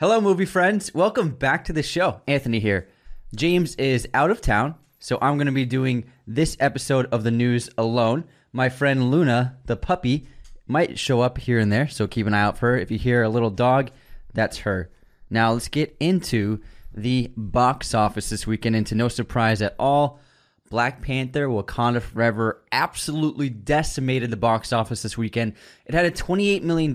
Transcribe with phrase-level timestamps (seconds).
[0.00, 0.94] Hello, movie friends.
[0.94, 2.20] Welcome back to the show.
[2.28, 2.86] Anthony here.
[3.34, 7.32] James is out of town, so I'm going to be doing this episode of the
[7.32, 8.22] news alone.
[8.52, 10.28] My friend Luna, the puppy,
[10.68, 12.78] might show up here and there, so keep an eye out for her.
[12.78, 13.90] If you hear a little dog,
[14.34, 14.88] that's her.
[15.30, 16.60] Now, let's get into
[16.94, 18.76] the box office this weekend.
[18.76, 20.20] And to no surprise at all,
[20.70, 25.54] Black Panther Wakanda Forever absolutely decimated the box office this weekend.
[25.86, 26.94] It had a $28 million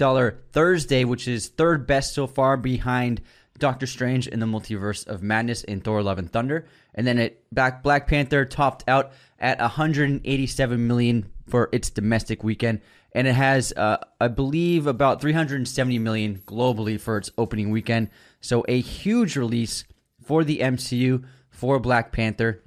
[0.51, 3.21] Thursday, which is third best so far behind
[3.57, 6.65] Doctor Strange in the Multiverse of Madness and Thor Love and Thunder.
[6.95, 12.81] And then it back Black Panther topped out at 187 million for its domestic weekend.
[13.13, 18.09] And it has, uh, I believe, about 370 million globally for its opening weekend.
[18.41, 19.85] So a huge release
[20.23, 22.63] for the MCU for Black Panther.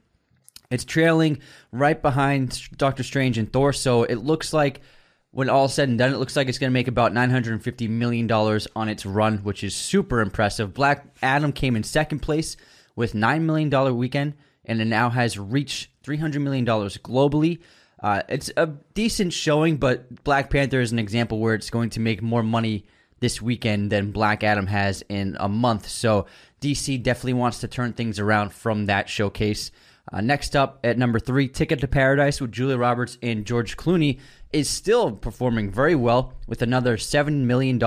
[0.71, 1.41] It's trailing
[1.73, 4.81] right behind Doctor Strange and Thor, so it looks like
[5.31, 8.31] when all said and done, it looks like it's going to make about $950 million
[8.31, 10.73] on its run, which is super impressive.
[10.73, 12.57] Black Adam came in second place
[12.95, 14.33] with $9 million weekend,
[14.65, 17.59] and it now has reached $300 million globally.
[18.03, 22.01] Uh, it's a decent showing, but Black Panther is an example where it's going to
[22.01, 22.87] make more money
[23.21, 25.89] this weekend than Black Adam has in a month.
[25.89, 26.27] So
[26.61, 29.71] DC definitely wants to turn things around from that showcase.
[30.13, 34.21] Uh, next up at number three, Ticket to Paradise with Julia Roberts and George Clooney
[34.53, 37.81] is still performing very well with another $7 million.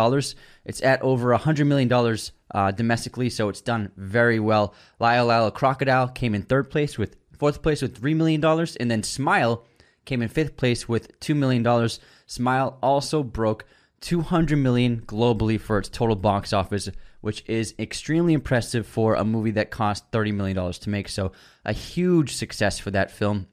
[0.66, 2.18] It's at over $100 million
[2.52, 4.74] uh, domestically, so it's done very well.
[5.00, 8.44] Lyle Lyle Crocodile came in third place with fourth place with $3 million,
[8.80, 9.66] and then Smile
[10.04, 11.90] came in fifth place with $2 million.
[12.26, 13.66] Smile also broke
[14.02, 16.90] 200 million globally for its total box office,
[17.22, 21.10] which is extremely impressive for a movie that cost 30 million dollars to make.
[21.10, 21.32] So,
[21.66, 23.48] a huge success for that film.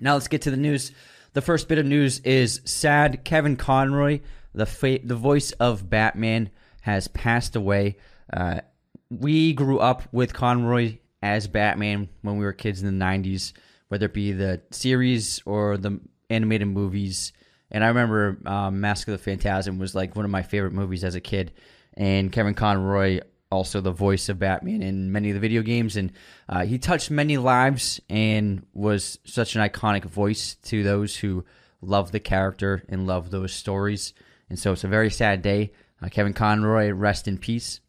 [0.00, 0.92] Now, let's get to the news.
[1.32, 3.24] The first bit of news is sad.
[3.24, 4.20] Kevin Conroy,
[4.54, 6.50] the fa- the voice of Batman,
[6.82, 7.96] has passed away.
[8.32, 8.60] Uh,
[9.10, 13.52] we grew up with Conroy as Batman when we were kids in the 90s,
[13.88, 16.00] whether it be the series or the
[16.30, 17.32] animated movies.
[17.70, 21.04] And I remember um, Mask of the Phantasm was like one of my favorite movies
[21.04, 21.52] as a kid.
[21.96, 23.20] And Kevin Conroy,
[23.50, 26.12] also the voice of Batman in many of the video games, and
[26.48, 31.44] uh, he touched many lives and was such an iconic voice to those who
[31.80, 34.12] love the character and love those stories.
[34.48, 35.72] And so it's a very sad day.
[36.02, 37.80] Uh, Kevin Conroy, rest in peace.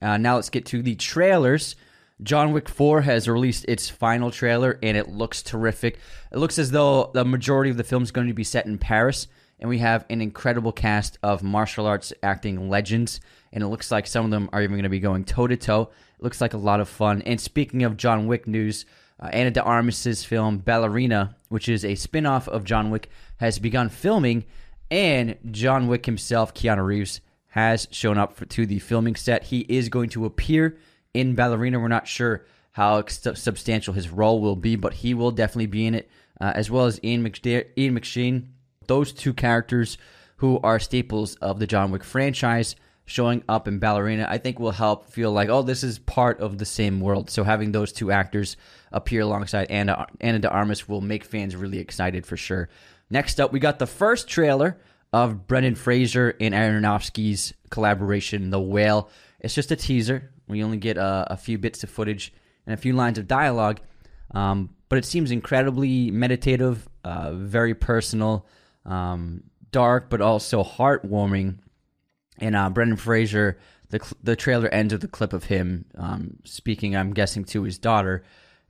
[0.00, 1.74] Uh, now let's get to the trailers.
[2.22, 5.98] John Wick 4 has released its final trailer and it looks terrific.
[6.32, 8.78] It looks as though the majority of the film is going to be set in
[8.78, 9.26] Paris,
[9.58, 13.20] and we have an incredible cast of martial arts acting legends.
[13.52, 15.56] And it looks like some of them are even going to be going toe to
[15.56, 15.90] toe.
[16.18, 17.22] It looks like a lot of fun.
[17.22, 18.84] And speaking of John Wick news,
[19.18, 23.08] uh, Ana de Armas's film Ballerina, which is a spin off of John Wick,
[23.38, 24.44] has begun filming,
[24.90, 29.44] and John Wick himself, Keanu Reeves, has shown up for, to the filming set.
[29.44, 30.76] He is going to appear
[31.14, 31.80] in Ballerina.
[31.80, 35.86] We're not sure how ex- substantial his role will be, but he will definitely be
[35.86, 38.48] in it, uh, as well as Ian, McD- Ian McShane.
[38.86, 39.98] Those two characters
[40.36, 42.76] who are staples of the John Wick franchise
[43.06, 46.58] showing up in Ballerina, I think will help feel like, oh, this is part of
[46.58, 47.30] the same world.
[47.30, 48.56] So having those two actors
[48.92, 52.68] appear alongside Ana, Ana de Armas will make fans really excited for sure.
[53.08, 54.76] Next up, we got the first trailer
[55.12, 59.08] of Brendan Fraser and Aronofsky's collaboration, The Whale.
[59.38, 60.32] It's just a teaser.
[60.48, 62.32] We only get a, a few bits of footage
[62.66, 63.80] and a few lines of dialogue,
[64.32, 68.46] um, but it seems incredibly meditative, uh, very personal,
[68.86, 71.58] um, dark, but also heartwarming.
[72.38, 73.58] And uh, Brendan Fraser,
[73.90, 76.96] the the trailer ends with a clip of him um, speaking.
[76.96, 78.24] I'm guessing to his daughter,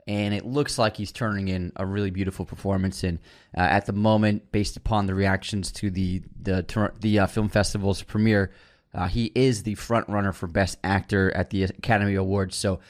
[0.07, 3.03] and it looks like he's turning in a really beautiful performance.
[3.05, 3.19] And
[3.57, 8.03] uh, at the moment, based upon the reactions to the the the uh, film festival's
[8.03, 8.53] premiere,
[8.95, 12.57] uh, he is the front runner for Best Actor at the Academy Awards.
[12.57, 12.81] So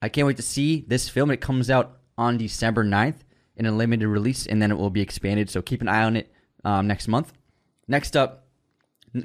[0.00, 1.30] I can't wait to see this film.
[1.30, 3.20] It comes out on December 9th
[3.56, 5.50] in a limited release, and then it will be expanded.
[5.50, 6.32] So keep an eye on it
[6.64, 7.32] um, next month.
[7.88, 8.46] Next up,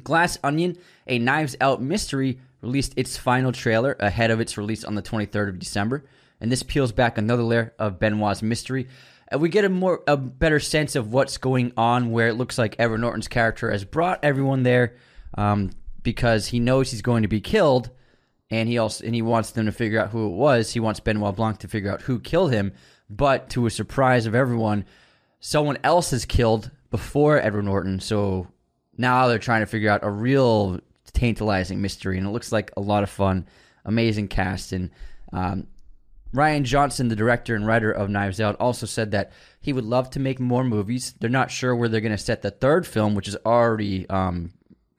[0.03, 4.95] Glass Onion, a Knives Out mystery, released its final trailer ahead of its release on
[4.95, 6.05] the 23rd of December,
[6.41, 8.87] and this peels back another layer of Benoit's mystery.
[9.29, 12.57] And we get a more a better sense of what's going on, where it looks
[12.57, 14.95] like Edward Norton's character has brought everyone there
[15.37, 17.89] um, because he knows he's going to be killed,
[18.49, 20.71] and he also and he wants them to figure out who it was.
[20.71, 22.73] He wants Benoit Blanc to figure out who killed him,
[23.09, 24.85] but to a surprise of everyone,
[25.39, 27.99] someone else is killed before Edward Norton.
[27.99, 28.47] So
[28.97, 30.79] now they're trying to figure out a real
[31.13, 33.47] tantalizing mystery, and it looks like a lot of fun.
[33.85, 34.89] Amazing cast, and
[35.31, 35.67] um,
[36.33, 39.31] Rian Johnson, the director and writer of Knives Out, also said that
[39.61, 41.13] he would love to make more movies.
[41.19, 44.51] They're not sure where they're going to set the third film, which is already um,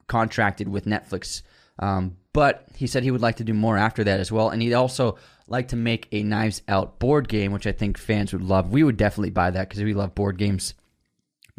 [0.07, 1.43] contracted with Netflix.
[1.77, 4.49] Um, but he said he would like to do more after that as well.
[4.49, 8.33] And he'd also like to make a Knives Out board game, which I think fans
[8.33, 8.71] would love.
[8.71, 10.73] We would definitely buy that because we love board games.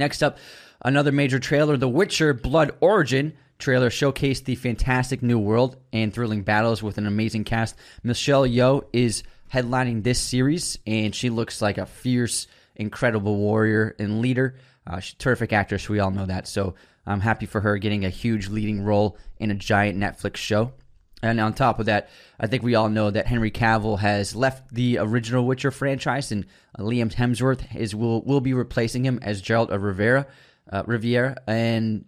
[0.00, 0.38] Next up,
[0.80, 6.42] another major trailer The Witcher Blood Origin trailer showcased the fantastic new world and thrilling
[6.42, 7.76] battles with an amazing cast.
[8.02, 14.22] Michelle Yeoh is headlining this series, and she looks like a fierce, incredible warrior and
[14.22, 14.54] leader.
[14.86, 15.86] Uh, she's a terrific actress.
[15.86, 16.48] We all know that.
[16.48, 20.72] So I'm happy for her getting a huge leading role in a giant Netflix show.
[21.22, 22.08] And on top of that,
[22.38, 26.46] I think we all know that Henry Cavill has left the original Witcher franchise, and
[26.78, 30.26] uh, Liam Hemsworth is will will be replacing him as Gerald of Rivera.
[30.72, 32.04] Uh, Riviera, and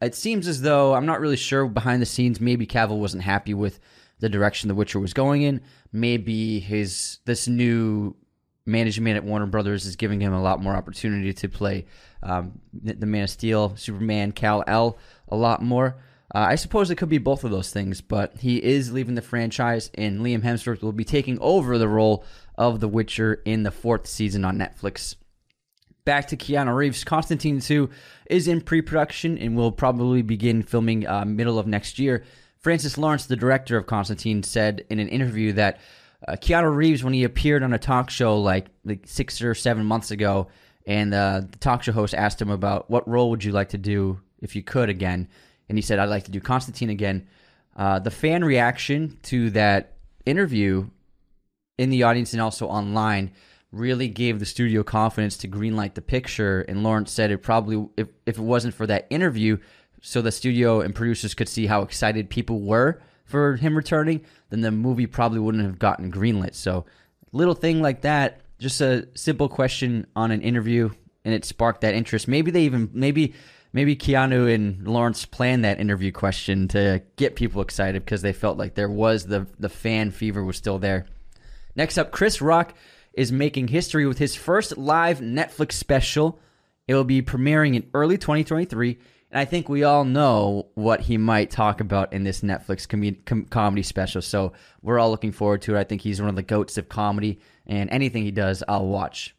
[0.00, 2.40] it seems as though I'm not really sure behind the scenes.
[2.40, 3.78] Maybe Cavill wasn't happy with
[4.20, 5.60] the direction The Witcher was going in.
[5.92, 8.16] Maybe his this new
[8.64, 11.86] management at Warner Brothers is giving him a lot more opportunity to play
[12.22, 14.98] um, the Man of Steel, Superman, Kal-El
[15.28, 15.96] a lot more.
[16.34, 19.22] Uh, I suppose it could be both of those things, but he is leaving the
[19.22, 22.24] franchise, and Liam Hemsworth will be taking over the role
[22.58, 25.14] of The Witcher in the fourth season on Netflix.
[26.04, 27.04] Back to Keanu Reeves.
[27.04, 27.90] Constantine 2
[28.28, 32.24] is in pre production and will probably begin filming uh, middle of next year.
[32.58, 35.80] Francis Lawrence, the director of Constantine, said in an interview that
[36.26, 39.84] uh, Keanu Reeves, when he appeared on a talk show like, like six or seven
[39.84, 40.48] months ago,
[40.86, 43.78] and uh, the talk show host asked him about what role would you like to
[43.78, 45.28] do if you could again,
[45.68, 47.26] and he said, I'd like to do Constantine again.
[47.76, 50.88] Uh, the fan reaction to that interview
[51.78, 53.32] in the audience and also online
[53.72, 56.62] really gave the studio confidence to greenlight the picture.
[56.62, 59.58] And Lawrence said it probably, if, if it wasn't for that interview,
[60.00, 64.60] so the studio and producers could see how excited people were for him returning, then
[64.60, 66.54] the movie probably wouldn't have gotten greenlit.
[66.54, 66.86] So,
[67.32, 70.90] little thing like that, just a simple question on an interview,
[71.24, 72.28] and it sparked that interest.
[72.28, 73.34] Maybe they even, maybe
[73.76, 78.56] maybe Keanu and Lawrence planned that interview question to get people excited because they felt
[78.56, 81.04] like there was the the fan fever was still there.
[81.76, 82.74] Next up, Chris Rock
[83.12, 86.40] is making history with his first live Netflix special.
[86.88, 88.98] It will be premiering in early 2023,
[89.30, 93.22] and I think we all know what he might talk about in this Netflix com-
[93.26, 94.22] com- comedy special.
[94.22, 95.80] So we're all looking forward to it.
[95.80, 99.36] I think he's one of the goats of comedy, and anything he does, I'll watch.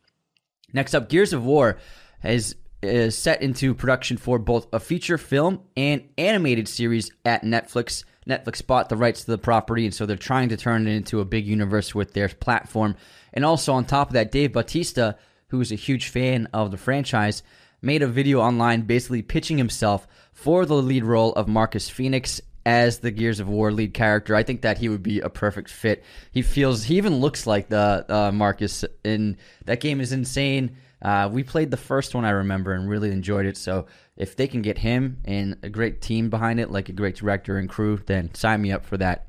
[0.73, 1.79] Next up, Gears of War
[2.19, 2.55] has
[2.87, 8.03] is set into production for both a feature film and animated series at Netflix.
[8.27, 11.19] Netflix bought the rights to the property, and so they're trying to turn it into
[11.19, 12.95] a big universe with their platform.
[13.33, 15.17] And also, on top of that, Dave Bautista,
[15.47, 17.43] who is a huge fan of the franchise,
[17.81, 22.99] made a video online basically pitching himself for the lead role of Marcus Phoenix as
[22.99, 24.35] the Gears of War lead character.
[24.35, 26.03] I think that he would be a perfect fit.
[26.31, 30.75] He feels, he even looks like the uh, Marcus, and that game is insane.
[31.01, 33.57] Uh, we played the first one, I remember, and really enjoyed it.
[33.57, 33.85] So
[34.15, 37.57] if they can get him and a great team behind it, like a great director
[37.57, 39.27] and crew, then sign me up for that.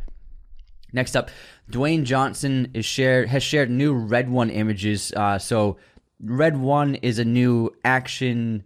[0.93, 1.31] Next up,
[1.71, 5.13] Dwayne Johnson is shared has shared new Red One images.
[5.15, 5.77] Uh, so
[6.19, 8.65] Red One is a new action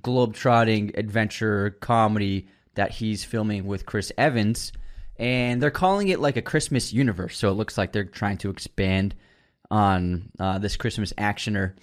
[0.00, 4.72] globetrotting adventure comedy that he's filming with Chris Evans,
[5.16, 7.38] and they're calling it like a Christmas universe.
[7.38, 9.14] So it looks like they're trying to expand
[9.70, 11.74] on uh, this Christmas actioner.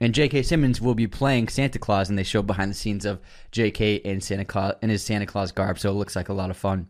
[0.00, 0.42] And J.K.
[0.42, 3.96] Simmons will be playing Santa Claus, and they show behind the scenes of J.K.
[3.96, 5.78] in Santa Claus in his Santa Claus garb.
[5.78, 6.86] So it looks like a lot of fun.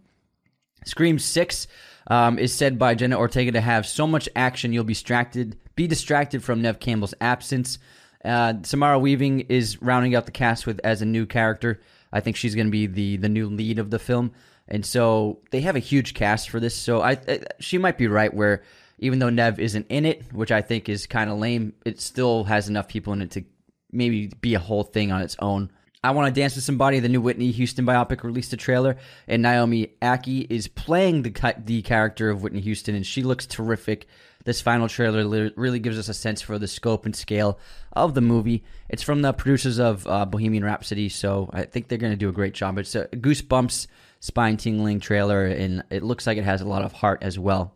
[0.85, 1.67] Scream Six
[2.09, 5.87] um, is said by Jenna Ortega to have so much action you'll be distracted, be
[5.87, 7.79] distracted from Nev Campbell's absence.
[8.25, 11.81] Uh, Samara Weaving is rounding out the cast with as a new character.
[12.13, 14.33] I think she's going to be the the new lead of the film,
[14.67, 16.75] and so they have a huge cast for this.
[16.75, 18.63] So I, I she might be right where
[18.99, 22.45] even though Nev isn't in it, which I think is kind of lame, it still
[22.45, 23.45] has enough people in it to
[23.91, 25.71] maybe be a whole thing on its own.
[26.03, 29.43] I Want to Dance with Somebody, the new Whitney Houston biopic, released a trailer, and
[29.43, 34.07] Naomi Ackie is playing the the character of Whitney Houston, and she looks terrific.
[34.45, 37.59] This final trailer really gives us a sense for the scope and scale
[37.93, 38.65] of the movie.
[38.89, 42.29] It's from the producers of uh, Bohemian Rhapsody, so I think they're going to do
[42.29, 42.79] a great job.
[42.79, 43.89] It's a goosebumps,
[44.21, 47.75] spine tingling trailer, and it looks like it has a lot of heart as well.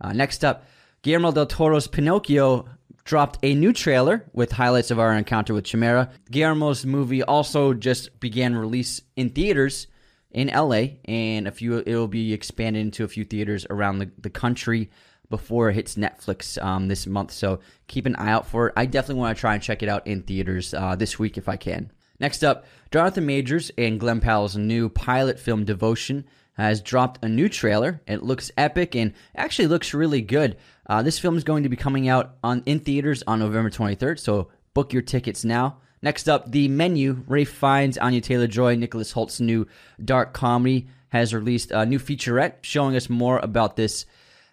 [0.00, 0.66] Uh, next up,
[1.02, 2.66] Guillermo del Toro's Pinocchio
[3.04, 6.10] dropped a new trailer with highlights of our encounter with Chimera.
[6.30, 9.86] Guillermo's movie also just began release in theaters
[10.30, 14.30] in LA, and a few it'll be expanded into a few theaters around the, the
[14.30, 14.90] country
[15.28, 17.30] before it hits Netflix um, this month.
[17.30, 18.74] So keep an eye out for it.
[18.76, 21.48] I definitely want to try and check it out in theaters uh, this week if
[21.48, 21.90] I can.
[22.18, 26.26] Next up, Jonathan Majors and Glen Powell's new pilot film Devotion
[26.60, 28.00] has dropped a new trailer.
[28.06, 30.56] It looks epic and actually looks really good.
[30.86, 34.18] Uh, this film is going to be coming out on in theaters on November 23rd,
[34.18, 35.78] so book your tickets now.
[36.02, 37.24] Next up, The Menu.
[37.26, 39.66] Ralph Fiennes, Anya Taylor Joy, Nicholas Hoult's new
[40.02, 44.06] dark comedy has released a new featurette showing us more about this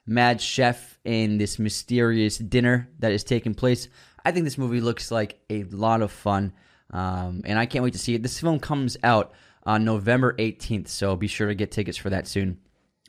[0.06, 3.88] mad chef and this mysterious dinner that is taking place.
[4.26, 6.54] I think this movie looks like a lot of fun,
[6.92, 8.24] um, and I can't wait to see it.
[8.24, 9.32] This film comes out
[9.67, 12.57] on November 18th, so be sure to get tickets for that soon.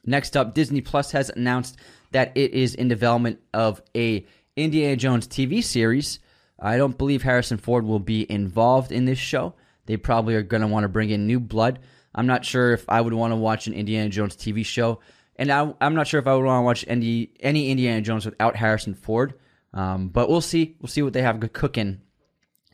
[0.05, 1.79] Next up, Disney Plus has announced
[2.11, 6.19] that it is in development of a Indiana Jones TV series.
[6.59, 9.55] I don't believe Harrison Ford will be involved in this show.
[9.87, 11.79] They probably are going to want to bring in new blood.
[12.15, 14.99] I'm not sure if I would want to watch an Indiana Jones TV show,
[15.37, 18.27] and I, am not sure if I would want to watch any any Indiana Jones
[18.27, 19.35] without Harrison Ford.
[19.73, 20.77] Um, but we'll see.
[20.81, 22.01] We'll see what they have cooking.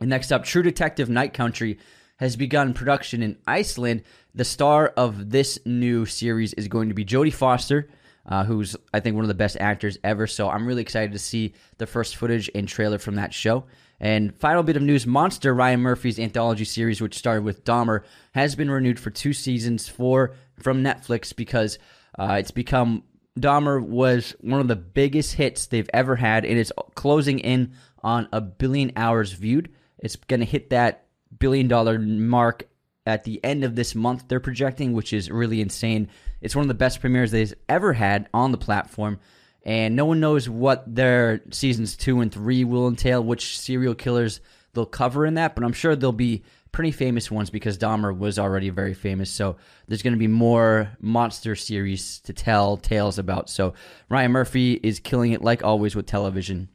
[0.01, 1.79] And next up, True Detective Night Country
[2.25, 4.03] has begun production in Iceland.
[4.35, 7.89] The star of this new series is going to be Jodie Foster,
[8.27, 10.27] uh, who's I think one of the best actors ever.
[10.27, 13.65] So I'm really excited to see the first footage and trailer from that show.
[14.01, 18.57] And final bit of news Monster, Ryan Murphy's anthology series, which started with Dahmer, has
[18.57, 21.79] been renewed for two seasons from Netflix because
[22.19, 23.05] uh, it's become
[23.39, 28.29] Dahmer was one of the biggest hits they've ever had, and it's closing in on
[28.33, 29.73] a billion hours viewed.
[29.99, 31.04] It's going to hit that
[31.39, 32.69] billion dollar mark
[33.07, 36.09] at the end of this month, they're projecting, which is really insane.
[36.41, 39.19] It's one of the best premieres they've ever had on the platform
[39.65, 44.41] and no one knows what their seasons two and three will entail, which serial killers
[44.75, 48.39] they'll cover in that, but I'm sure there'll be pretty famous ones because Dahmer was
[48.39, 49.31] already very famous.
[49.31, 53.49] So there's going to be more monster series to tell tales about.
[53.49, 53.75] So
[54.11, 56.69] Ryan Murphy is killing it like always with television.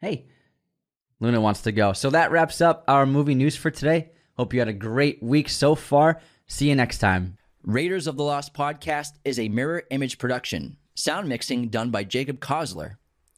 [0.00, 0.26] Hey,
[1.20, 1.92] Luna wants to go.
[1.92, 4.10] So that wraps up our movie news for today.
[4.36, 6.20] Hope you had a great week so far.
[6.46, 7.36] See you next time.
[7.62, 10.78] Raiders of the Lost podcast is a mirror image production.
[10.94, 12.94] Sound mixing done by Jacob Kosler.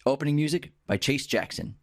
[0.07, 1.75] Opening music by Chase Jackson.